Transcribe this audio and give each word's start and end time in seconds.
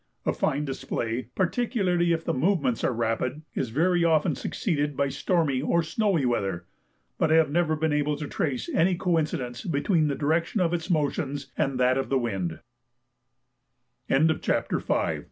A 0.25 0.33
fine 0.33 0.65
display, 0.65 1.29
particularly 1.35 2.11
if 2.11 2.25
the 2.25 2.33
movements 2.33 2.83
are 2.83 2.91
rapid, 2.91 3.43
is 3.53 3.69
very 3.69 4.03
often 4.03 4.33
succeeded 4.33 4.97
by 4.97 5.09
stormy 5.09 5.61
or 5.61 5.83
snowy 5.83 6.25
weather, 6.25 6.65
but 7.19 7.31
I 7.31 7.35
have 7.35 7.51
never 7.51 7.75
been 7.75 7.93
able 7.93 8.15
to 8.17 8.27
trace 8.27 8.67
any 8.69 8.95
coincidence 8.95 9.63
between 9.63 10.07
the 10.07 10.15
direction 10.15 10.59
of 10.59 10.73
its 10.73 10.89
motions, 10.89 11.51
and 11.55 11.79
that 11.79 11.99
of 11.99 12.09
the 12.09 12.17
wind. 12.17 12.61
CHAPTER 14.09 14.79
VI. 14.79 15.19